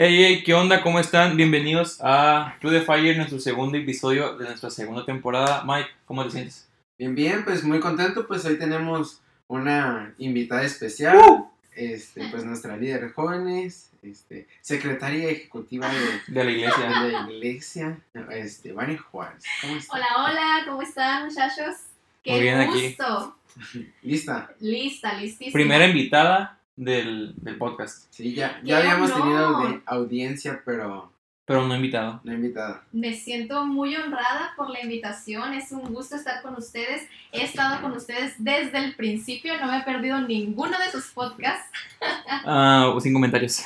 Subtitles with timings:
[0.00, 0.80] Hey, hey, ¿qué onda?
[0.80, 1.36] ¿Cómo están?
[1.36, 5.64] Bienvenidos a Club de Fire, nuestro segundo episodio de nuestra segunda temporada.
[5.66, 6.68] Mike, ¿cómo te sientes?
[6.96, 11.50] Bien, bien, pues muy contento, pues hoy tenemos una invitada especial, ¡Uh!
[11.72, 17.02] este, pues nuestra líder de jóvenes, este, secretaria ejecutiva de, De la iglesia.
[17.02, 17.98] de la iglesia,
[18.30, 19.42] este, Vani Juárez.
[19.90, 21.74] Hola, hola, ¿cómo están muchachos?
[22.22, 22.86] Qué Muy bien aquí.
[22.96, 23.36] gusto.
[24.02, 24.48] ¿Lista?
[24.60, 25.54] Lista, listísima.
[25.54, 29.22] Primera invitada del, del podcast, Sí, ya, ¡Qué ya habíamos honor!
[29.22, 31.12] tenido audi- audiencia, pero
[31.44, 32.20] pero no invitado.
[32.24, 32.82] no invitada.
[32.92, 37.08] Me siento muy honrada por la invitación, es un gusto estar con ustedes.
[37.32, 41.66] He estado con ustedes desde el principio, no me he perdido ninguno de sus podcasts.
[42.50, 43.62] Ah, sin comentarios.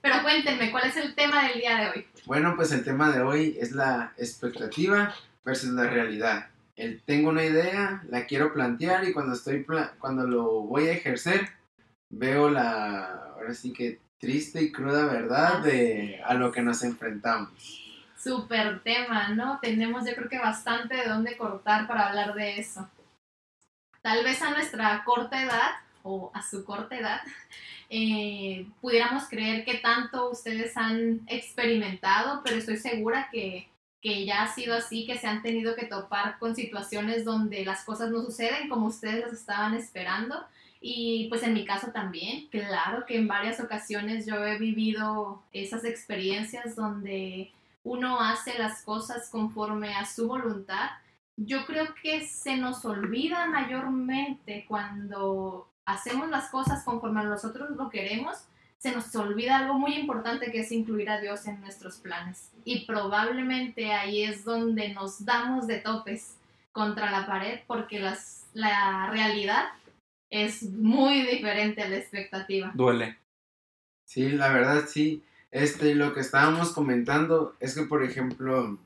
[0.00, 2.06] Pero cuéntenme, ¿cuál es el tema del día de hoy?
[2.24, 6.46] Bueno, pues el tema de hoy es la expectativa versus la realidad.
[6.76, 10.92] El tengo una idea, la quiero plantear y cuando estoy pla- cuando lo voy a
[10.92, 11.48] ejercer
[12.08, 17.80] veo la ahora sí que triste y cruda verdad de a lo que nos enfrentamos.
[18.16, 19.58] Super tema, ¿no?
[19.60, 22.88] Tenemos yo creo que bastante de dónde cortar para hablar de eso.
[24.00, 25.70] Tal vez a nuestra corta edad
[26.04, 27.20] o a su corta edad
[27.90, 33.68] eh, pudiéramos creer que tanto ustedes han experimentado, pero estoy segura que,
[34.02, 37.84] que ya ha sido así, que se han tenido que topar con situaciones donde las
[37.84, 40.44] cosas no suceden como ustedes las estaban esperando.
[40.80, 45.84] Y pues en mi caso también, claro que en varias ocasiones yo he vivido esas
[45.84, 47.52] experiencias donde
[47.84, 50.90] uno hace las cosas conforme a su voluntad.
[51.36, 57.88] Yo creo que se nos olvida mayormente cuando hacemos las cosas conforme a nosotros lo
[57.88, 58.36] queremos,
[58.82, 62.50] se nos olvida algo muy importante que es incluir a Dios en nuestros planes.
[62.64, 66.36] Y probablemente ahí es donde nos damos de topes
[66.72, 69.66] contra la pared porque las, la realidad
[70.30, 72.72] es muy diferente a la expectativa.
[72.74, 73.18] Duele.
[74.04, 75.22] Sí, la verdad sí.
[75.52, 78.80] Este, lo que estábamos comentando es que, por ejemplo,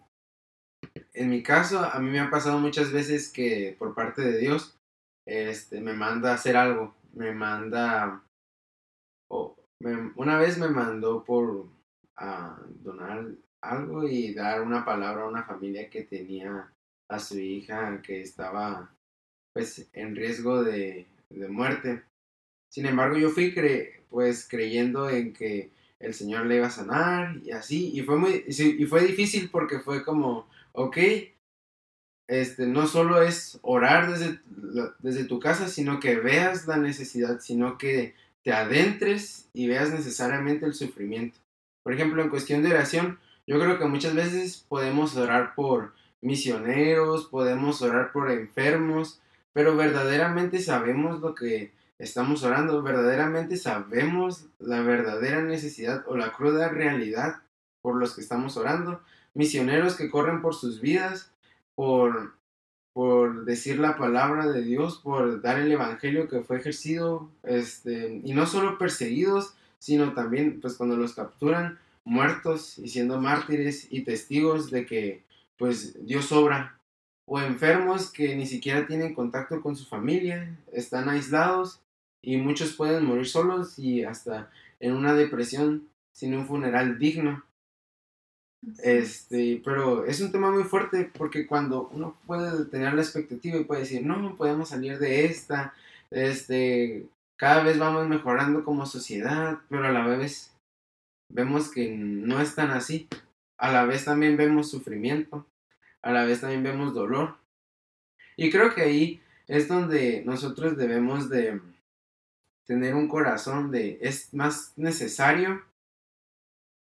[1.15, 4.77] en mi caso, a mí me ha pasado muchas veces que por parte de Dios,
[5.25, 8.23] este, me manda a hacer algo, me manda,
[9.31, 11.69] o una vez me mandó por
[12.83, 13.27] donar
[13.61, 16.73] algo y dar una palabra a una familia que tenía
[17.09, 18.91] a su hija que estaba,
[19.53, 22.03] pues, en riesgo de, de muerte.
[22.71, 27.37] Sin embargo, yo fui cre pues creyendo en que el Señor le iba a sanar
[27.43, 30.97] y así, y fue muy, y fue difícil porque fue como, ok,
[32.29, 34.41] este, no solo es orar desde,
[35.01, 38.15] desde tu casa, sino que veas la necesidad, sino que
[38.47, 41.41] te adentres y veas necesariamente el sufrimiento.
[41.83, 47.25] Por ejemplo, en cuestión de oración, yo creo que muchas veces podemos orar por misioneros,
[47.25, 49.21] podemos orar por enfermos,
[49.53, 56.69] pero verdaderamente sabemos lo que estamos orando, verdaderamente sabemos la verdadera necesidad o la cruda
[56.69, 57.43] realidad
[57.83, 59.03] por los que estamos orando,
[59.35, 61.33] misioneros que corren por sus vidas,
[61.75, 62.36] por,
[62.97, 68.33] por decir la palabra de Dios, por dar el evangelio que fue ejercido, este, y
[68.33, 74.71] no solo perseguidos, sino también pues cuando los capturan muertos y siendo mártires y testigos
[74.71, 75.25] de que
[75.59, 76.81] pues Dios obra
[77.27, 81.83] o enfermos que ni siquiera tienen contacto con su familia, están aislados
[82.23, 87.45] y muchos pueden morir solos y hasta en una depresión sin un funeral digno.
[88.83, 93.65] Este, pero es un tema muy fuerte porque cuando uno puede tener la expectativa y
[93.65, 95.75] puede decir, no, podemos salir de esta,
[96.11, 97.07] este,
[97.37, 100.53] cada vez vamos mejorando como sociedad, pero a la vez
[101.29, 103.09] vemos que no es tan así.
[103.59, 105.47] A la vez también vemos sufrimiento,
[106.03, 107.37] a la vez también vemos dolor.
[108.37, 111.61] Y creo que ahí es donde nosotros debemos de
[112.67, 115.63] tener un corazón de es más necesario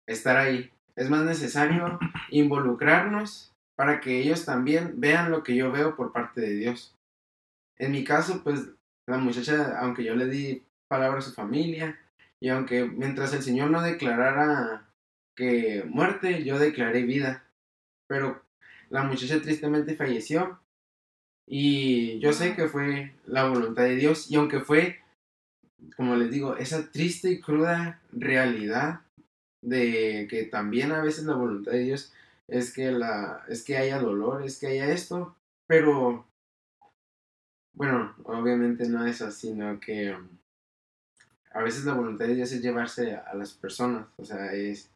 [0.07, 1.99] estar ahí, es más necesario
[2.29, 6.95] involucrarnos para que ellos también vean lo que yo veo por parte de Dios.
[7.77, 8.71] En mi caso, pues
[9.05, 11.97] la muchacha, aunque yo le di palabra a su familia,
[12.39, 14.89] y aunque mientras el Señor no declarara
[15.35, 17.43] que muerte, yo declaré vida.
[18.07, 18.41] Pero
[18.89, 20.59] la muchacha tristemente falleció.
[21.47, 24.29] Y yo sé que fue la voluntad de Dios.
[24.31, 24.99] Y aunque fue,
[25.95, 29.01] como les digo, esa triste y cruda realidad
[29.61, 32.13] de que también a veces la voluntad de Dios
[32.47, 35.35] es que la es que haya dolor, es que haya esto,
[35.67, 36.25] pero
[37.73, 40.27] bueno, obviamente no es así, sino que um,
[41.51, 44.89] a veces la voluntad de Dios es llevarse a las personas, o sea, es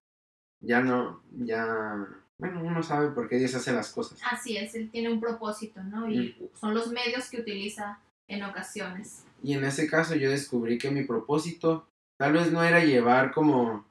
[0.62, 4.20] ya no, ya, bueno, uno sabe por qué Dios hace las cosas.
[4.32, 6.10] Así es, él tiene un propósito, ¿no?
[6.10, 9.26] Y son los medios que utiliza en ocasiones.
[9.44, 11.88] Y en ese caso yo descubrí que mi propósito
[12.18, 13.86] tal vez no era llevar como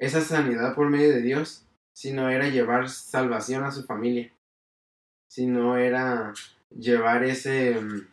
[0.00, 4.32] esa sanidad por medio de Dios, sino era llevar salvación a su familia,
[5.28, 6.32] sino era
[6.70, 8.08] llevar ese mm,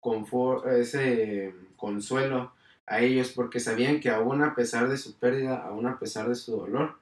[0.00, 2.52] confort, ese consuelo
[2.86, 6.34] a ellos porque sabían que aún a pesar de su pérdida, aún a pesar de
[6.34, 6.96] su dolor,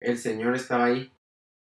[0.00, 1.10] el Señor estaba ahí.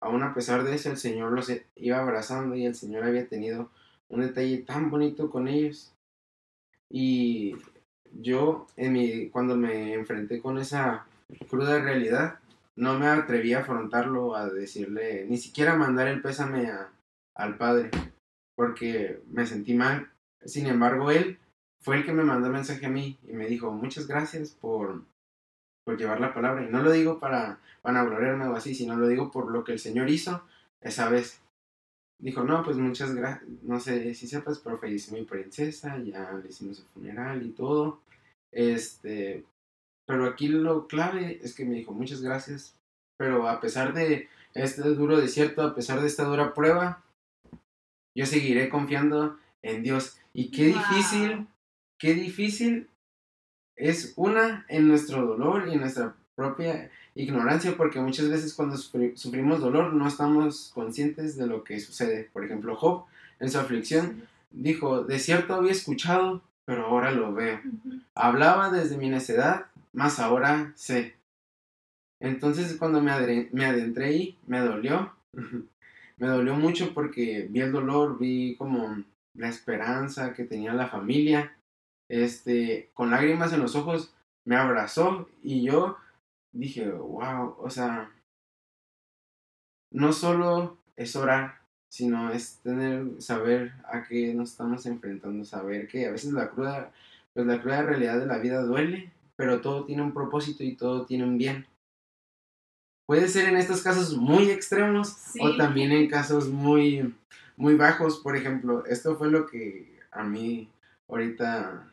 [0.01, 3.69] Aún a pesar de eso, el Señor los iba abrazando y el Señor había tenido
[4.09, 5.93] un detalle tan bonito con ellos.
[6.89, 7.55] Y
[8.11, 8.67] yo,
[9.31, 11.05] cuando me enfrenté con esa
[11.49, 12.39] cruda realidad,
[12.75, 16.91] no me atreví a afrontarlo, a decirle, ni siquiera mandar el pésame a,
[17.35, 17.91] al Padre,
[18.55, 20.09] porque me sentí mal.
[20.45, 21.37] Sin embargo, Él
[21.81, 25.03] fue el que me mandó mensaje a mí y me dijo, muchas gracias por,
[25.83, 26.63] por llevar la palabra.
[26.63, 29.73] Y no lo digo para, para gloriarme o así, sino lo digo por lo que
[29.73, 30.43] el Señor hizo
[30.81, 31.41] esa vez.
[32.17, 36.49] Dijo, no, pues muchas gracias, no sé si sepas, pero falleció mi princesa, ya le
[36.49, 38.01] hicimos el funeral y todo.
[38.51, 39.45] Este,
[40.09, 42.73] pero aquí lo clave es que me dijo, muchas gracias,
[43.15, 47.03] pero a pesar de este duro desierto, a pesar de esta dura prueba,
[48.15, 50.17] yo seguiré confiando en Dios.
[50.33, 51.45] Y qué difícil
[51.99, 52.89] qué difícil
[53.75, 59.59] es una en nuestro dolor y en nuestra propia ignorancia, porque muchas veces cuando sufrimos
[59.59, 62.31] dolor no estamos conscientes de lo que sucede.
[62.33, 63.05] Por ejemplo, Job
[63.39, 67.61] en su aflicción dijo, de cierto había escuchado, pero ahora lo veo.
[68.15, 71.15] Hablaba desde mi necedad, más ahora sé.
[72.21, 75.13] Entonces cuando me, me adentré ahí, me dolió.
[76.17, 79.03] me dolió mucho porque vi el dolor, vi como
[79.35, 81.55] la esperanza que tenía la familia
[82.09, 84.13] este, con lágrimas en los ojos,
[84.45, 85.97] me abrazó y yo
[86.51, 88.11] dije, wow, o sea,
[89.91, 96.07] no solo es orar, sino es tener, saber a qué nos estamos enfrentando, saber que
[96.07, 96.91] a veces la cruda,
[97.33, 101.05] pues la cruda realidad de la vida duele, pero todo tiene un propósito y todo
[101.05, 101.65] tiene un bien.
[103.07, 107.15] Puede ser en estos casos muy extremos o también en casos muy,
[107.55, 108.17] muy bajos.
[108.17, 110.67] Por ejemplo, esto fue lo que a mí
[111.07, 111.89] ahorita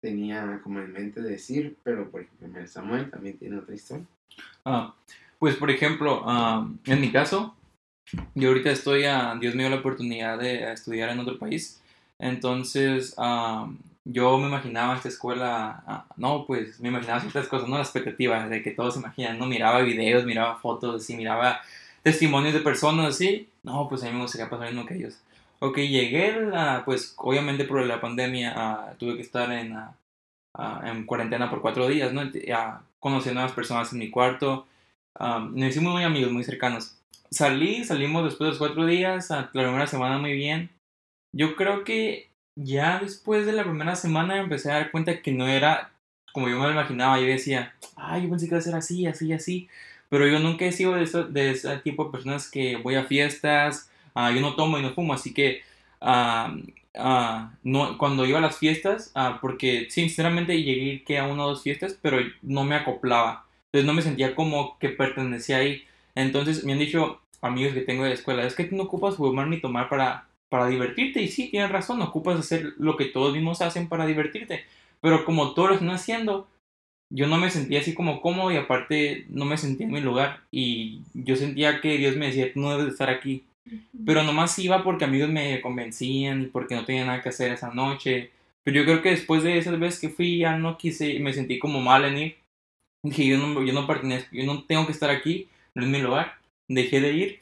[0.00, 4.06] tenía como en mente decir, pero por ejemplo Samuel también tiene otra historia.
[4.64, 4.94] Ah,
[5.40, 7.56] pues por ejemplo, ah, en mi caso,
[8.36, 11.82] yo ahorita estoy a, Dios me dio la oportunidad de estudiar en otro país,
[12.20, 13.68] entonces ah,
[14.04, 18.62] yo me imaginaba esta escuela, no, pues me imaginaba ciertas cosas, no la expectativa de
[18.62, 21.60] que todos se imaginan, no miraba videos, miraba fotos, así, miraba
[22.02, 25.18] testimonios de personas así, no, pues a mí me gustaría pasar lo mismo que ellos.
[25.60, 26.36] Ok, llegué,
[26.84, 29.96] pues obviamente por la pandemia ah, tuve que estar en, ah,
[30.54, 32.22] ah, en cuarentena por cuatro días, ¿no?
[33.00, 34.66] conocí a nuevas personas en mi cuarto,
[35.18, 36.98] nos hicimos muy amigos, muy cercanos.
[37.30, 40.70] Salí, salimos después de los cuatro días, la primera semana muy bien.
[41.32, 45.48] Yo creo que ya después de la primera semana empecé a dar cuenta que no
[45.48, 45.90] era
[46.32, 47.20] como yo me lo imaginaba.
[47.20, 49.68] Yo decía, ay, yo pensé que iba a ser así, así, así.
[50.08, 53.04] Pero yo nunca he sido de, eso, de ese tipo de personas que voy a
[53.04, 55.62] fiestas, Ah, yo no tomo y no fumo, así que
[56.00, 56.56] ah,
[56.94, 61.62] ah, no, cuando iba a las fiestas, porque sinceramente llegué que a una o dos
[61.62, 65.84] fiestas, pero no me acoplaba, entonces no me sentía como que pertenecía ahí.
[66.14, 69.16] Entonces me han dicho amigos que tengo de la escuela, es que tú no ocupas
[69.16, 73.06] fumar ni tomar para, para divertirte, y sí, tienen razón, no ocupas hacer lo que
[73.06, 74.64] todos mismos hacen para divertirte,
[75.00, 76.46] pero como todos lo están haciendo,
[77.12, 80.44] yo no me sentía así como cómodo y aparte no me sentía en mi lugar
[80.52, 83.42] y yo sentía que Dios me decía, no debes estar aquí,
[84.06, 87.74] pero nomás iba porque amigos me convencían y porque no tenía nada que hacer esa
[87.74, 88.30] noche.
[88.62, 91.58] Pero yo creo que después de esas veces que fui ya no quise, me sentí
[91.58, 92.36] como mal en ir.
[93.02, 96.00] Dije, yo no, yo no pertenezco, yo no tengo que estar aquí, no es mi
[96.00, 96.38] lugar.
[96.68, 97.40] Dejé de ir.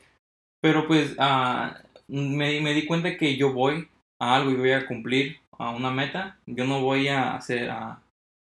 [0.62, 1.75] Pero pues uh,
[2.21, 3.88] me, me di cuenta que yo voy
[4.21, 6.38] a algo y voy a cumplir a una meta.
[6.47, 8.02] Yo no voy a hacer a...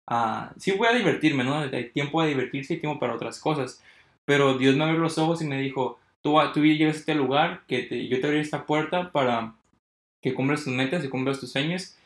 [0.09, 1.59] a sí voy a divertirme, ¿no?
[1.59, 3.83] Hay tiempo de divertirse y tiempo para otras cosas.
[4.27, 7.63] Pero Dios me abrió los ojos y me dijo, tú, tú llegas a este lugar,
[7.67, 9.55] que te, yo te abrí esta puerta para
[10.23, 11.97] que cumplas tus metas y cumplas tus sueños.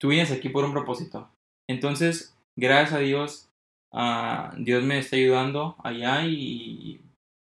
[0.00, 1.30] Tú vienes aquí por un propósito.
[1.68, 3.48] Entonces, gracias a Dios,
[3.92, 7.00] uh, Dios me está ayudando allá y,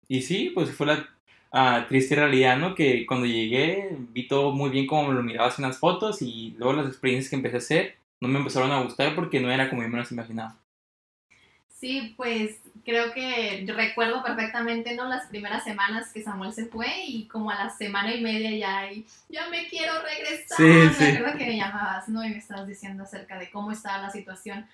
[0.09, 1.09] y sí, pues fue la
[1.53, 2.75] uh, triste realidad, ¿no?
[2.75, 6.55] Que cuando llegué vi todo muy bien como me lo mirabas en las fotos y
[6.59, 9.69] luego las experiencias que empecé a hacer no me empezaron a gustar porque no era
[9.69, 10.57] como yo me las imaginaba.
[11.79, 15.07] Sí, pues creo que recuerdo perfectamente, ¿no?
[15.09, 18.91] Las primeras semanas que Samuel se fue y como a la semana y media ya,
[18.91, 20.57] y, ya me quiero regresar.
[20.57, 21.19] Sí, sí.
[21.37, 22.25] que me llamabas, ¿no?
[22.25, 24.67] Y me estabas diciendo acerca de cómo estaba la situación.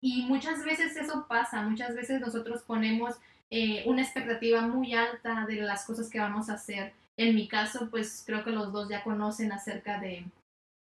[0.00, 3.16] Y muchas veces eso pasa, muchas veces nosotros ponemos
[3.50, 6.92] eh, una expectativa muy alta de las cosas que vamos a hacer.
[7.16, 10.24] En mi caso, pues creo que los dos ya conocen acerca de,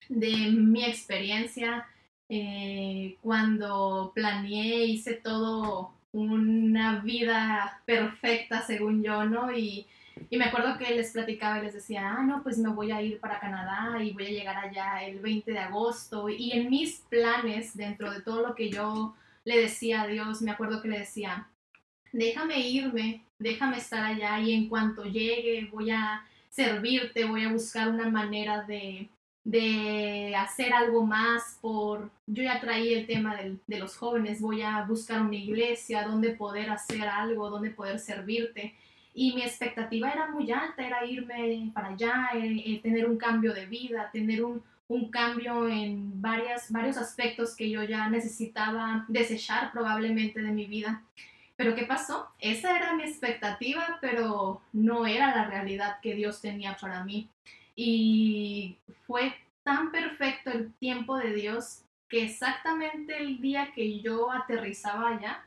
[0.09, 1.87] de mi experiencia
[2.29, 9.51] eh, cuando planeé, hice todo una vida perfecta según yo, ¿no?
[9.51, 9.87] Y,
[10.29, 13.01] y, me acuerdo que les platicaba y les decía, ah, no, pues me voy a
[13.01, 16.27] ir para Canadá y voy a llegar allá el 20 de agosto.
[16.29, 20.51] Y en mis planes, dentro de todo lo que yo le decía a Dios, me
[20.51, 21.47] acuerdo que le decía,
[22.11, 27.89] déjame irme, déjame estar allá y en cuanto llegue voy a servirte, voy a buscar
[27.89, 29.09] una manera de,
[29.43, 34.61] de hacer algo más por, yo ya traí el tema de, de los jóvenes, voy
[34.61, 38.75] a buscar una iglesia donde poder hacer algo, donde poder servirte.
[39.13, 43.53] Y mi expectativa era muy alta, era irme para allá, eh, eh, tener un cambio
[43.53, 49.71] de vida, tener un, un cambio en varias, varios aspectos que yo ya necesitaba desechar
[49.71, 51.03] probablemente de mi vida.
[51.57, 52.29] Pero ¿qué pasó?
[52.39, 57.29] Esa era mi expectativa, pero no era la realidad que Dios tenía para mí.
[57.75, 59.33] Y fue
[59.63, 65.45] tan perfecto el tiempo de Dios que exactamente el día que yo aterrizaba allá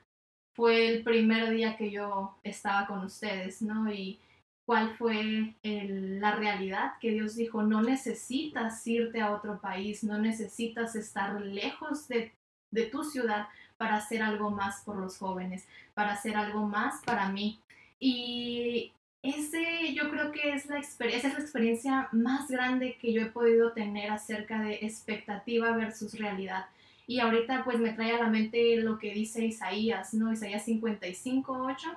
[0.55, 3.90] fue el primer día que yo estaba con ustedes, ¿no?
[3.90, 4.19] Y
[4.67, 10.97] cuál fue la realidad que Dios dijo, no necesitas irte a otro país, no necesitas
[10.97, 12.33] estar lejos de,
[12.71, 13.49] de tu ciudad
[13.80, 17.58] para hacer algo más por los jóvenes, para hacer algo más para mí.
[17.99, 23.22] Y ese yo creo que es la experiencia, es la experiencia más grande que yo
[23.22, 26.66] he podido tener acerca de expectativa versus realidad.
[27.06, 30.30] Y ahorita pues me trae a la mente lo que dice Isaías, ¿no?
[30.30, 31.88] Isaías 55, 8,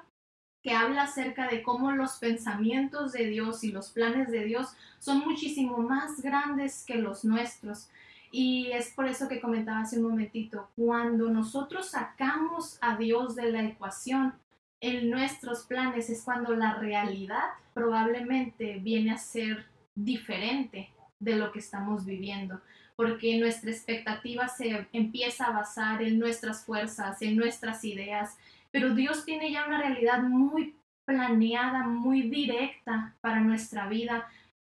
[0.64, 5.20] que habla acerca de cómo los pensamientos de Dios y los planes de Dios son
[5.20, 7.90] muchísimo más grandes que los nuestros.
[8.36, 13.52] Y es por eso que comentaba hace un momentito, cuando nosotros sacamos a Dios de
[13.52, 14.34] la ecuación,
[14.82, 17.44] en nuestros planes es cuando la realidad
[17.76, 22.60] probablemente viene a ser diferente de lo que estamos viviendo,
[22.96, 28.36] porque nuestra expectativa se empieza a basar en nuestras fuerzas, en nuestras ideas,
[28.72, 30.76] pero Dios tiene ya una realidad muy
[31.06, 34.28] planeada, muy directa para nuestra vida.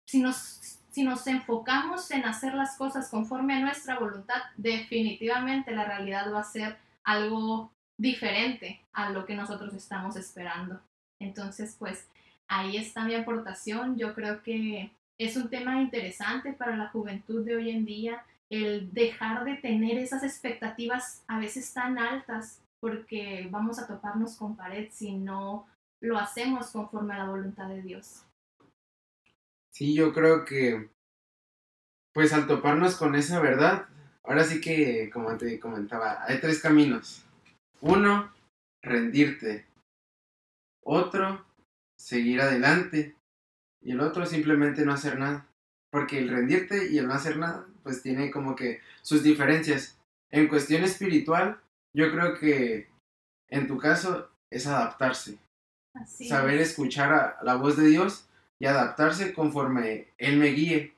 [0.07, 5.85] Si nos, si nos enfocamos en hacer las cosas conforme a nuestra voluntad, definitivamente la
[5.85, 6.75] realidad va a ser
[7.05, 10.81] algo diferente a lo que nosotros estamos esperando.
[11.21, 12.05] Entonces, pues
[12.49, 13.97] ahí está mi aportación.
[13.97, 18.93] Yo creo que es un tema interesante para la juventud de hoy en día, el
[18.93, 24.89] dejar de tener esas expectativas a veces tan altas, porque vamos a toparnos con pared
[24.91, 25.65] si no
[26.01, 28.25] lo hacemos conforme a la voluntad de Dios.
[29.79, 30.89] Sí, yo creo que,
[32.13, 33.87] pues al toparnos con esa verdad,
[34.25, 37.23] ahora sí que, como te comentaba, hay tres caminos.
[37.79, 38.29] Uno,
[38.83, 39.67] rendirte.
[40.83, 41.45] Otro,
[41.97, 43.15] seguir adelante.
[43.81, 45.47] Y el otro, simplemente no hacer nada.
[45.93, 49.97] Porque el rendirte y el no hacer nada, pues tiene como que sus diferencias.
[50.29, 51.61] En cuestión espiritual,
[51.95, 52.89] yo creo que
[53.47, 55.37] en tu caso es adaptarse.
[56.05, 58.28] Saber escuchar a la voz de Dios
[58.59, 60.93] y adaptarse conforme Él me guíe.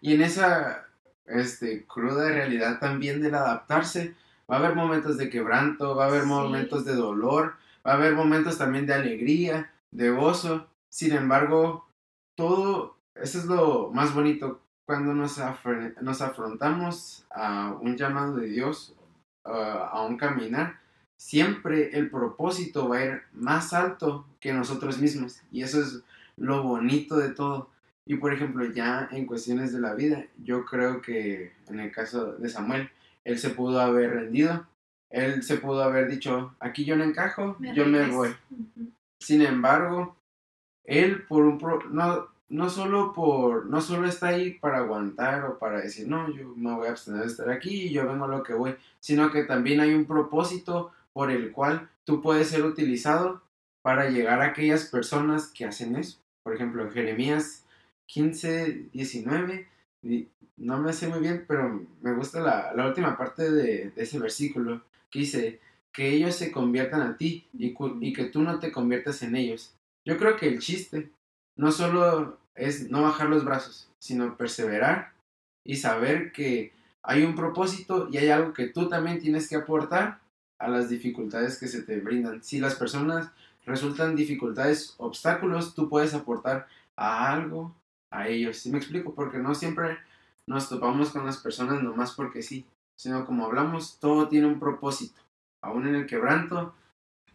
[0.00, 0.86] Y en esa
[1.26, 4.14] este, cruda realidad también del adaptarse,
[4.50, 7.54] Va a haber momentos de quebranto, va a haber momentos de dolor,
[7.86, 10.66] va a haber momentos también de alegría, de gozo.
[10.90, 11.86] Sin embargo,
[12.36, 15.40] todo, eso es lo más bonito cuando nos,
[16.02, 18.94] nos afrontamos a un llamado de Dios,
[19.44, 20.78] a un caminar.
[21.16, 25.40] Siempre el propósito va a ir más alto que nosotros mismos.
[25.50, 26.02] Y eso es
[26.36, 27.70] lo bonito de todo.
[28.06, 32.32] Y por ejemplo, ya en cuestiones de la vida, yo creo que en el caso
[32.34, 32.90] de Samuel,
[33.24, 34.66] él se pudo haber rendido,
[35.10, 38.34] él se pudo haber dicho, aquí yo no encajo, yo me voy.
[39.18, 40.16] Sin embargo,
[40.84, 41.58] él por un
[41.92, 46.52] no no solo por no solo está ahí para aguantar o para decir, no, yo
[46.56, 49.30] me voy a abstener de estar aquí y yo vengo a lo que voy, sino
[49.30, 53.42] que también hay un propósito por el cual tú puedes ser utilizado
[53.82, 56.18] para llegar a aquellas personas que hacen eso.
[56.44, 57.64] Por ejemplo, en Jeremías
[58.06, 59.66] 15, 19
[60.56, 62.40] no me sé muy bien, pero me gusta
[62.74, 65.60] la, última parte de, ese versículo que dice
[65.92, 69.74] que ellos se conviertan a ti y, y que tú no te conviertas en ellos.
[70.04, 71.10] Yo creo que el chiste
[71.56, 75.12] no solo es no bajar los brazos, sino perseverar
[75.64, 76.72] y saber que
[77.02, 80.20] hay un propósito y hay algo que tú también tienes que aportar
[80.58, 82.42] a las dificultades que se te brindan.
[82.42, 83.30] Si las personas
[83.64, 86.66] resultan dificultades, obstáculos, tú puedes aportar
[86.96, 87.74] a algo
[88.10, 88.58] a ellos.
[88.58, 89.14] ¿Sí me explico?
[89.14, 89.98] Porque no siempre
[90.46, 92.66] nos topamos con las personas nomás porque sí,
[92.98, 95.20] sino como hablamos, todo tiene un propósito.
[95.62, 96.74] Aún en el quebranto,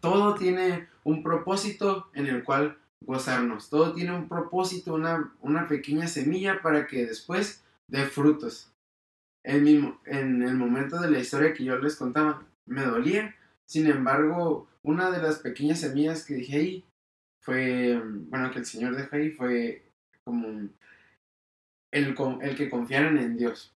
[0.00, 3.68] todo tiene un propósito en el cual gozarnos.
[3.68, 8.72] Todo tiene un propósito, una, una pequeña semilla para que después dé frutos.
[9.44, 13.34] en, mi, en el momento de la historia que yo les contaba, me dolía.
[13.70, 16.84] Sin embargo, una de las pequeñas semillas que dije ahí
[17.38, 19.84] fue, bueno, que el Señor dejó ahí fue
[20.24, 20.48] como
[21.92, 23.72] el, el que confiaran en Dios.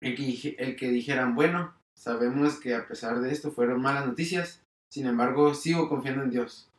[0.00, 4.62] El que, el que dijeran, bueno, sabemos que a pesar de esto fueron malas noticias,
[4.88, 6.70] sin embargo, sigo confiando en Dios.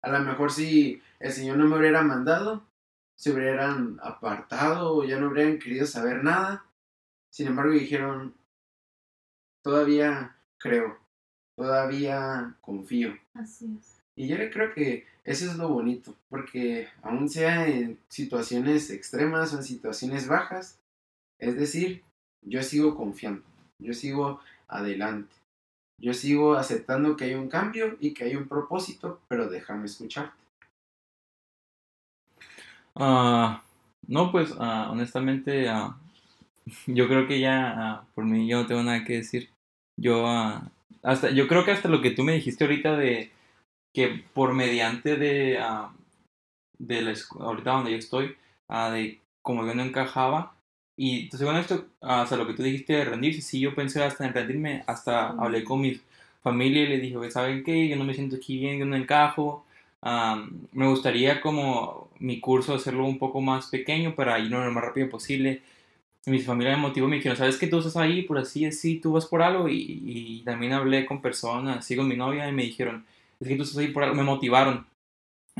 [0.00, 2.64] A lo mejor si el Señor no me hubiera mandado,
[3.14, 6.64] se hubieran apartado o ya no hubieran querido saber nada.
[7.28, 8.34] Sin embargo, dijeron,
[9.62, 10.98] todavía creo,
[11.60, 13.18] todavía confío.
[13.34, 14.00] Así es.
[14.16, 19.58] Y yo creo que eso es lo bonito, porque aún sea en situaciones extremas o
[19.58, 20.78] en situaciones bajas,
[21.38, 22.02] es decir,
[22.40, 23.42] yo sigo confiando,
[23.78, 25.34] yo sigo adelante,
[26.00, 30.42] yo sigo aceptando que hay un cambio y que hay un propósito, pero déjame escucharte.
[32.94, 33.62] Ah,
[34.06, 35.94] no, pues ah, honestamente, ah,
[36.86, 39.50] yo creo que ya por mí yo no tengo nada que decir.
[39.98, 40.26] Yo
[41.02, 43.30] hasta, yo creo que hasta lo que tú me dijiste ahorita de
[43.94, 45.58] que por mediante de,
[46.78, 48.36] de la ahorita donde yo estoy,
[48.68, 50.54] de como yo no encajaba,
[50.96, 54.34] y según esto, hasta lo que tú dijiste de rendirse, sí, yo pensé hasta en
[54.34, 56.00] rendirme, hasta hablé con mi
[56.42, 57.88] familia y le dije, ¿saben qué?
[57.88, 59.64] Yo no me siento aquí bien, yo no encajo,
[60.72, 65.08] me gustaría como mi curso hacerlo un poco más pequeño para irnos lo más rápido
[65.08, 65.62] posible.
[66.26, 69.12] Mi familia me motivó, me dijeron, ¿sabes que tú estás ahí por así, así, tú
[69.12, 69.68] vas por algo?
[69.68, 73.06] Y, y también hablé con personas, así con mi novia, y me dijeron,
[73.40, 74.86] es que tú estás ahí por algo, me motivaron.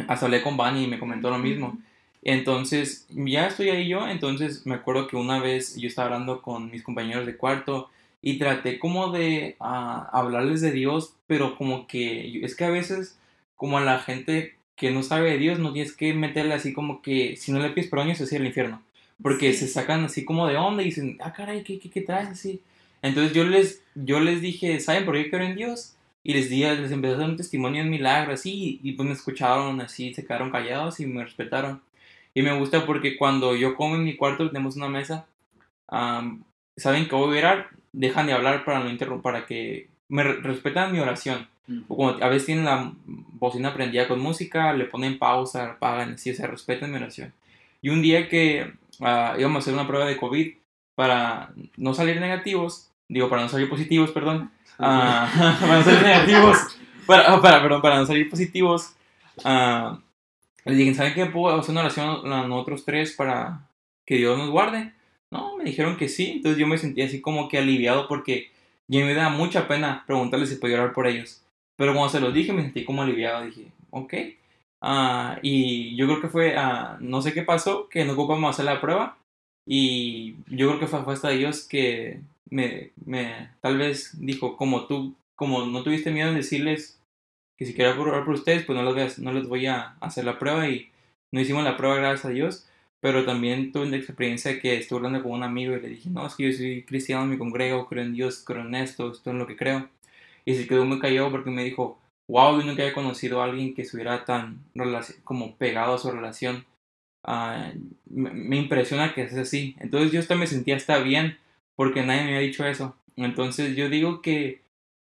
[0.09, 1.79] Hasta hablé con Bunny y me comentó lo mismo.
[2.23, 6.71] Entonces, ya estoy ahí yo, entonces me acuerdo que una vez yo estaba hablando con
[6.71, 7.88] mis compañeros de cuarto
[8.23, 13.19] y traté como de ah, hablarles de Dios, pero como que es que a veces
[13.57, 17.02] como a la gente que no sabe de Dios, no tienes que meterle así como
[17.02, 18.83] que si no le pides perdón, se el infierno.
[19.22, 22.28] Porque se sacan así como de onda y dicen, ah, caray, ¿qué, qué, qué traes
[22.28, 22.62] así?
[23.02, 25.96] Entonces yo les, yo les dije, ¿saben por qué creo en Dios?
[26.22, 29.14] Y les di, les empecé a dar un testimonio en milagro así, y pues me
[29.14, 31.80] escucharon así, se quedaron callados y me respetaron.
[32.35, 35.26] Y me gusta porque cuando yo como en mi cuarto, tenemos una mesa,
[35.88, 40.92] saben que voy a orar, dejan de hablar para no interrumpir, para que me respetan
[40.92, 41.48] mi oración.
[41.88, 46.30] O como a veces tienen la bocina prendida con música, le ponen pausa, apagan, así,
[46.30, 47.33] o sea, respetan mi oración.
[47.80, 50.54] Y un día que uh, íbamos a hacer una prueba de COVID
[50.94, 54.82] para no salir negativos, digo, para no salir positivos, perdón, uh,
[55.60, 56.58] para no salir negativos,
[57.06, 58.94] para, para, perdón, para no salir positivos,
[59.44, 59.98] uh,
[60.64, 61.26] les dije, ¿saben qué?
[61.26, 63.66] ¿Puedo hacer una oración a nosotros tres para
[64.04, 64.92] que Dios nos guarde?
[65.30, 68.50] No, me dijeron que sí, entonces yo me sentí así como que aliviado porque
[68.88, 71.42] ya me da mucha pena preguntarles si podía orar por ellos.
[71.76, 74.14] Pero cuando se los dije me sentí como aliviado, dije, ok.
[74.83, 78.64] Uh, y yo creo que fue, uh, no sé qué pasó, que no ocupamos hacer
[78.64, 79.19] la prueba.
[79.66, 82.93] Y yo creo que fue, fue hasta Dios que me,
[83.61, 87.01] tal vez dijo, como tú, como no tuviste miedo en decirles
[87.57, 89.97] que si quería orar por ustedes, pues no les, voy a, no les voy a
[90.01, 90.90] hacer la prueba y
[91.33, 92.66] no hicimos la prueba gracias a Dios.
[93.01, 96.27] Pero también tuve la experiencia que estuve hablando con un amigo y le dije, no,
[96.27, 99.37] es que yo soy cristiano, me congrego, creo en Dios, creo en esto, esto es
[99.37, 99.88] lo que creo
[100.45, 101.99] y se quedó muy callado porque me dijo,
[102.31, 104.64] wow, yo nunca había conocido a alguien que estuviera tan
[105.25, 106.64] como pegado a su relación.
[107.25, 107.73] Ah,
[108.07, 109.77] me, impresiona que es así.
[109.81, 111.38] Entonces yo hasta me sentía hasta bien
[111.75, 112.97] porque nadie me había dicho eso.
[113.16, 114.62] Entonces yo digo que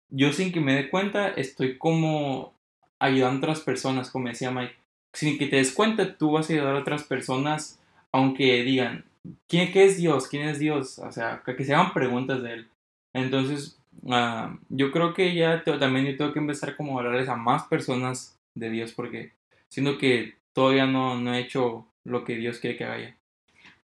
[0.09, 2.53] yo sin que me dé cuenta estoy como
[2.99, 4.75] ayudando a otras personas, como decía Mike.
[5.13, 7.79] Sin que te des cuenta, tú vas a ayudar a otras personas,
[8.11, 9.05] aunque digan,
[9.47, 10.27] ¿quién qué es Dios?
[10.27, 10.99] ¿Quién es Dios?
[10.99, 12.67] O sea, que se hagan preguntas de él.
[13.13, 17.35] Entonces, Ah, yo creo que ya también yo tengo que empezar como a hablarles a
[17.35, 19.33] más personas de Dios porque
[19.67, 23.17] siento que todavía no, no he hecho lo que Dios quiere que haga.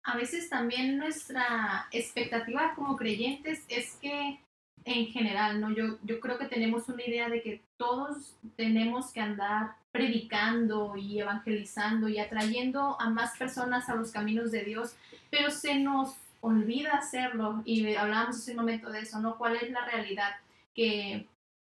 [0.03, 4.39] A veces también nuestra expectativa como creyentes es que
[4.85, 5.71] en general, ¿no?
[5.71, 11.19] Yo, yo creo que tenemos una idea de que todos tenemos que andar predicando y
[11.19, 14.95] evangelizando y atrayendo a más personas a los caminos de Dios,
[15.29, 19.37] pero se nos olvida hacerlo y hablábamos hace un momento de eso, ¿no?
[19.37, 20.31] ¿Cuál es la realidad?
[20.73, 21.27] Que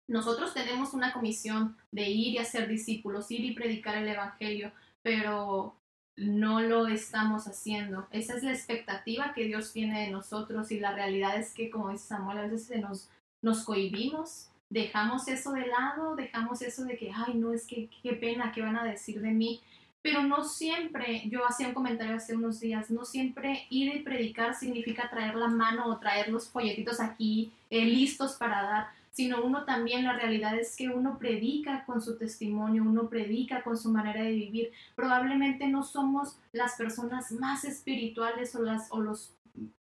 [0.09, 5.75] nosotros tenemos una comisión de ir y hacer discípulos, ir y predicar el Evangelio, pero
[6.17, 8.07] no lo estamos haciendo.
[8.11, 11.91] Esa es la expectativa que Dios tiene de nosotros y la realidad es que, como
[11.91, 13.09] dice Samuel, a veces nos,
[13.43, 18.15] nos cohibimos, dejamos eso de lado, dejamos eso de que, ay, no, es que qué
[18.15, 19.61] pena, ¿qué van a decir de mí?
[20.03, 24.55] Pero no siempre, yo hacía un comentario hace unos días, no siempre ir y predicar
[24.55, 29.65] significa traer la mano o traer los folletitos aquí eh, listos para dar, sino uno
[29.65, 34.23] también, la realidad es que uno predica con su testimonio, uno predica con su manera
[34.23, 34.71] de vivir.
[34.95, 39.35] Probablemente no somos las personas más espirituales o, las, o los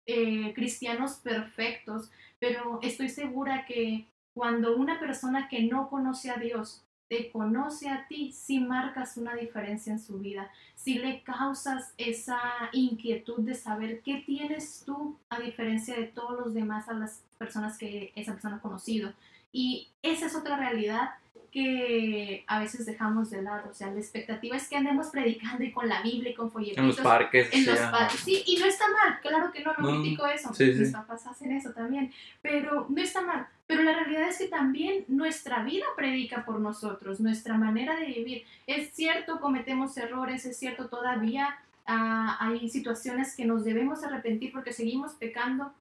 [0.06, 6.82] eh, cristianos perfectos, pero estoy segura que cuando una persona que no conoce a Dios
[7.08, 12.38] te conoce a ti, si marcas una diferencia en su vida, si le causas esa
[12.72, 17.78] inquietud de saber qué tienes tú a diferencia de todos los demás a las personas
[17.78, 19.12] que esa persona ha conocido.
[19.52, 21.10] Y esa es otra realidad
[21.50, 23.70] que a veces dejamos de lado.
[23.70, 26.82] O sea, la expectativa es que andemos predicando y con la Biblia y con folletitos.
[26.82, 27.48] En los parques.
[27.52, 28.20] En sí, los parques.
[28.20, 30.52] Sí, y no está mal, claro que no, no, No, critico eso.
[30.54, 30.80] sí, sí.
[30.80, 32.12] Mis papás hacen eso también.
[32.42, 33.46] Pero no está mal.
[33.66, 38.44] Pero la realidad es que también nuestra vida predica por nosotros, nuestra manera de vivir.
[38.66, 44.72] Es cierto, cometemos errores, es cierto, todavía ah, hay situaciones que nos debemos arrepentir porque
[44.72, 45.74] seguimos pecando,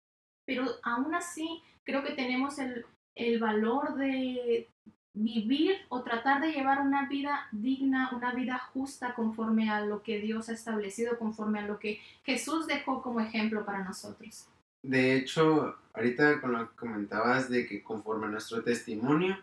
[0.45, 2.85] pero aún así creo que tenemos el,
[3.17, 4.67] el valor de
[5.13, 10.19] vivir o tratar de llevar una vida digna, una vida justa conforme a lo que
[10.19, 14.47] Dios ha establecido, conforme a lo que Jesús dejó como ejemplo para nosotros.
[14.83, 19.37] De hecho, ahorita con lo que comentabas de que conforme a nuestro testimonio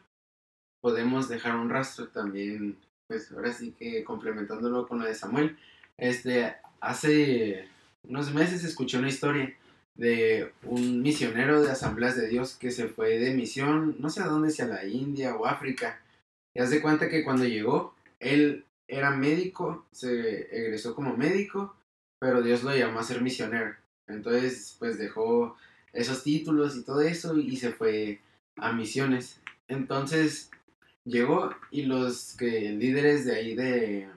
[0.81, 2.77] podemos dejar un rastro también,
[3.09, 5.59] pues ahora sí que complementándolo con lo de Samuel,
[5.99, 7.69] este, hace
[8.05, 9.55] unos meses escuché una historia
[9.97, 14.27] de un misionero de asambleas de Dios que se fue de misión, no sé a
[14.27, 16.01] dónde, si a la India o África,
[16.55, 21.75] y haz de cuenta que cuando llegó, él era médico, se egresó como médico,
[22.21, 23.75] pero Dios lo llamó a ser misionero.
[24.07, 25.57] Entonces, pues dejó
[25.93, 28.21] esos títulos y todo eso y se fue
[28.57, 29.41] a misiones.
[29.69, 30.51] Entonces,
[31.05, 34.09] llegó y los que líderes de ahí de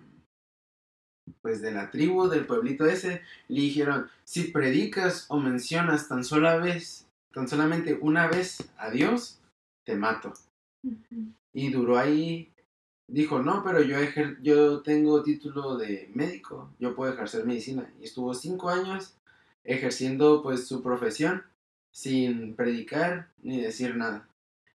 [1.42, 6.58] pues de la tribu del pueblito ese le dijeron, si predicas o mencionas tan sola
[6.58, 9.40] vez, tan solamente una vez a Dios,
[9.84, 10.34] te mato.
[11.54, 12.52] Y duró ahí,
[13.08, 17.92] dijo, no, pero yo, ejer yo tengo título de médico, yo puedo ejercer medicina.
[18.00, 19.16] Y estuvo cinco años
[19.64, 21.44] ejerciendo pues su profesión
[21.92, 24.28] sin predicar ni decir nada.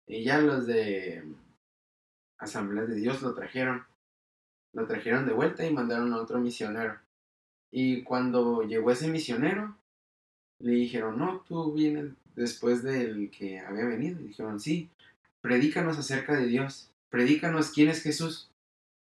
[0.06, 1.22] Y ya los de
[2.38, 3.84] Asambleas de Dios lo trajeron.
[4.72, 6.98] Lo trajeron de vuelta y mandaron a otro misionero.
[7.70, 9.76] Y cuando llegó ese misionero,
[10.58, 14.18] le dijeron, no, tú vienes después del que había venido.
[14.18, 14.90] Dijeron, sí,
[15.40, 18.50] predícanos acerca de Dios, predícanos quién es Jesús.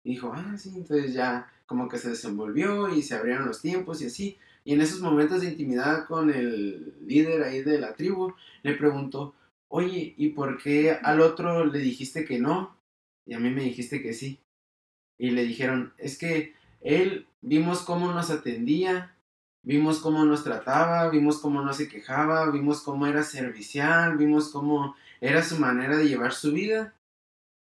[0.04, 4.02] Y dijo, ah, sí, entonces ya como que se desenvolvió y se abrieron los tiempos
[4.02, 4.38] y así.
[4.64, 8.34] Y en esos momentos de intimidad con el líder ahí de la tribu,
[8.64, 9.34] le preguntó,
[9.70, 12.76] oye, ¿y por qué al otro le dijiste que no?
[13.26, 14.40] Y a mí me dijiste que sí.
[15.22, 19.16] Y le dijeron, es que él vimos cómo nos atendía,
[19.62, 24.96] vimos cómo nos trataba, vimos cómo no se quejaba, vimos cómo era servicial, vimos cómo
[25.20, 26.96] era su manera de llevar su vida.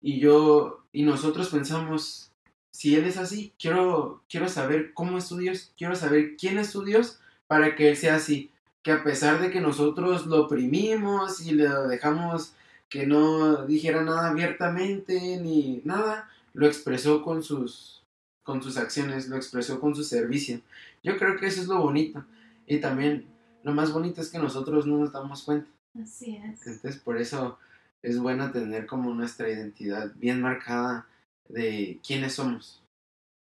[0.01, 2.33] Y yo, y nosotros pensamos,
[2.69, 6.71] si él es así, quiero, quiero saber cómo es su Dios, quiero saber quién es
[6.71, 8.51] su Dios para que él sea así.
[8.81, 12.55] Que a pesar de que nosotros lo oprimimos y le dejamos
[12.89, 18.03] que no dijera nada abiertamente ni nada, lo expresó con sus,
[18.43, 20.59] con sus acciones, lo expresó con su servicio.
[21.03, 22.25] Yo creo que eso es lo bonito.
[22.65, 23.27] Y también
[23.63, 25.69] lo más bonito es que nosotros no nos damos cuenta.
[26.01, 26.65] Así es.
[26.65, 27.59] Entonces por eso
[28.03, 31.07] es bueno tener como nuestra identidad bien marcada
[31.47, 32.81] de quiénes somos.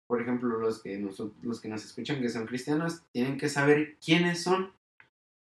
[0.08, 3.96] Por ejemplo, los que, nos, los que nos escuchan que son cristianos tienen que saber
[4.02, 4.72] quiénes son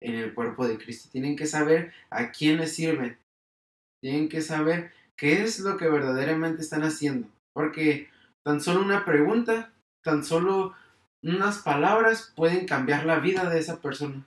[0.01, 1.09] en el cuerpo de Cristo.
[1.11, 3.17] Tienen que saber a quién les sirven.
[4.01, 7.27] Tienen que saber qué es lo que verdaderamente están haciendo.
[7.53, 8.09] Porque
[8.43, 10.73] tan solo una pregunta, tan solo
[11.23, 14.25] unas palabras pueden cambiar la vida de esa persona.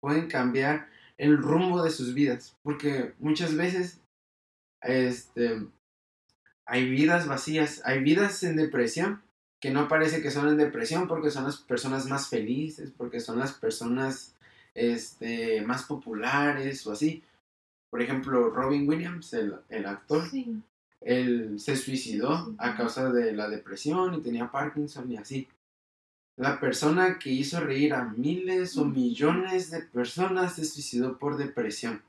[0.00, 2.56] Pueden cambiar el rumbo de sus vidas.
[2.62, 4.00] Porque muchas veces
[4.82, 5.66] este,
[6.66, 9.22] hay vidas vacías, hay vidas en depresión
[9.60, 13.38] que no parece que son en depresión porque son las personas más felices, porque son
[13.38, 14.36] las personas
[14.74, 17.24] este, más populares o así.
[17.90, 20.24] Por ejemplo, Robin Williams, el, el actor.
[21.00, 25.48] Él se suicidó a causa de la depresión y tenía Parkinson y así.
[26.36, 32.02] La persona que hizo reír a miles o millones de personas se suicidó por depresión.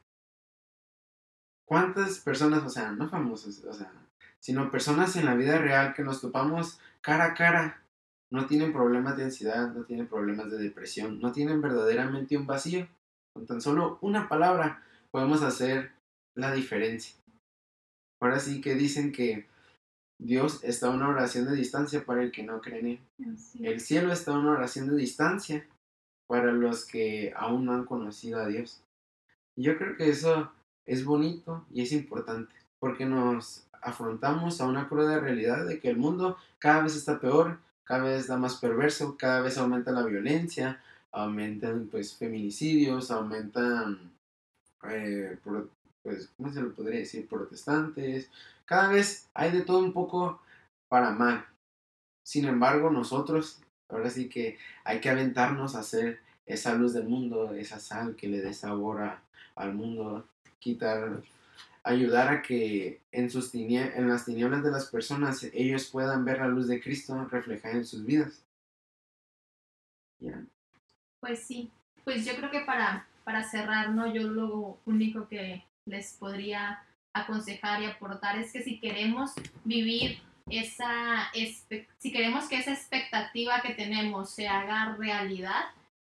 [1.65, 3.91] ¿Cuántas personas, o sea, no famosas, o sea,
[4.39, 7.83] sino personas en la vida real que nos topamos cara a cara,
[8.31, 12.87] no tienen problemas de ansiedad, no tienen problemas de depresión, no tienen verdaderamente un vacío?
[13.33, 15.91] Con tan solo una palabra podemos hacer
[16.35, 17.18] la diferencia.
[18.19, 19.47] Ahora sí que dicen que
[20.17, 22.99] Dios está a una oración de distancia para el que no cree en Él.
[23.33, 25.65] Así El cielo está a una oración de distancia
[26.27, 28.81] para los que aún no han conocido a Dios.
[29.55, 30.51] Yo creo que eso
[30.85, 35.97] es bonito y es importante, porque nos afrontamos a una cruda realidad de que el
[35.97, 40.81] mundo cada vez está peor, cada vez está más perverso, cada vez aumenta la violencia,
[41.11, 44.11] aumentan pues feminicidios, aumentan,
[44.89, 45.69] eh, pro-
[46.09, 47.27] pues, ¿cómo se lo podría decir?
[47.27, 48.31] Protestantes.
[48.65, 50.41] Cada vez hay de todo un poco
[50.87, 51.45] para mal.
[52.23, 57.53] Sin embargo, nosotros, ahora sí que hay que aventarnos a hacer esa luz del mundo,
[57.53, 59.21] esa sal que le dé sabor a-
[59.55, 61.21] al mundo, quitar,
[61.83, 66.67] ayudar a que en, sus las tinieblas de las personas ellos puedan ver la luz
[66.67, 68.43] de Cristo reflejada en sus vidas.
[71.19, 71.69] Pues sí,
[72.03, 74.11] pues yo creo que para, para cerrar, ¿no?
[74.11, 79.31] Yo lo único que les podría aconsejar y aportar es que si queremos
[79.63, 81.29] vivir esa,
[81.97, 85.63] si queremos que esa expectativa que tenemos se haga realidad,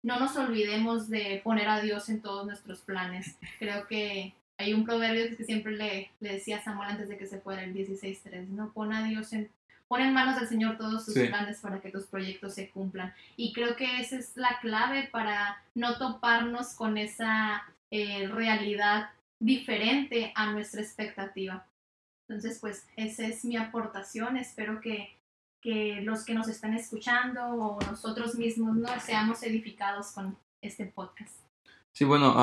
[0.02, 3.36] no nos olvidemos de poner a Dios en todos nuestros planes.
[3.58, 7.26] Creo que hay un proverbio que siempre le, le decía a Samuel antes de que
[7.26, 8.72] se fuera, el 16.3, ¿no?
[8.72, 9.50] Pon a Dios en,
[9.88, 11.26] pon en manos del Señor todos tus Sí.
[11.26, 13.12] planes para que tus proyectos se cumplan.
[13.36, 20.32] Y creo que esa es la clave para no toparnos con esa eh, realidad diferente
[20.34, 21.66] a nuestra expectativa.
[22.28, 24.36] Entonces, pues esa es mi aportación.
[24.36, 25.16] Espero que,
[25.62, 31.34] que los que nos están escuchando o nosotros mismos no seamos edificados con este podcast.
[31.94, 32.34] Sí, bueno,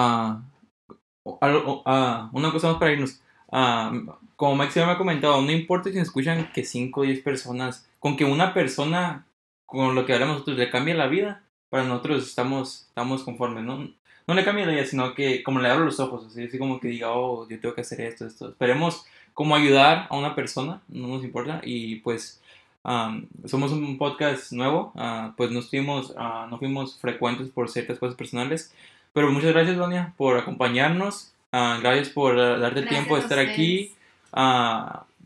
[1.42, 3.22] algo- ah, una cosa más para irnos.
[3.52, 3.92] Ah,
[4.36, 7.22] como Max ya me ha comentado, no importa si nos escuchan que 5 o 10
[7.22, 9.26] personas, con que una persona
[9.66, 13.90] con lo que hablamos nosotros le cambie la vida, para nosotros estamos, estamos conformes, ¿no?
[14.28, 16.80] No le cambie la vida, sino que como le abro los ojos, así, así como
[16.80, 18.50] que diga, oh, yo tengo que hacer esto, esto.
[18.50, 22.42] Esperemos como ayudar a una persona, no nos importa, y pues
[22.84, 28.00] am, somos un podcast nuevo, ah, pues no fuimos, ah, no fuimos frecuentes por ciertas
[28.00, 28.74] cosas personales,
[29.14, 31.32] pero muchas gracias, Donia, por acompañarnos.
[31.52, 33.94] Ah, gracias por darte el Gracias tiempo de estar aquí.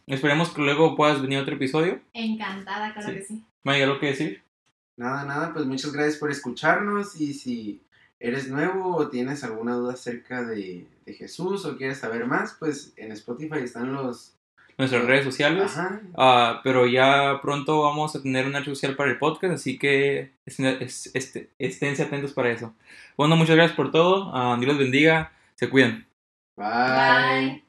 [0.07, 1.99] Esperemos que luego puedas venir a otro episodio.
[2.13, 3.15] Encantada, claro Sí.
[3.15, 3.43] que sí.
[3.63, 4.41] ¿Me algo que decir?
[4.97, 7.81] Nada, nada, pues muchas gracias por escucharnos y si
[8.19, 12.93] eres nuevo o tienes alguna duda acerca de, de Jesús o quieres saber más, pues
[12.97, 14.35] en Spotify están los...
[14.77, 15.63] Nuestras redes sociales.
[15.77, 19.77] Ajá, Ah, pero ya pronto vamos a tener una red social para el podcast, así
[19.77, 22.73] que es- es- este- esténse atentos para eso.
[23.17, 24.31] Bueno, muchas gracias por todo.
[24.33, 25.33] Ah, Dios los bendiga.
[25.55, 26.05] Se cuidan.
[26.55, 26.65] bye.
[26.65, 27.68] Bye.